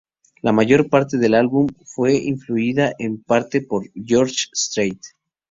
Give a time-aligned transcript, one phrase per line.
[0.41, 4.99] La mayor parte del álbum fue influida en parte por George Strait.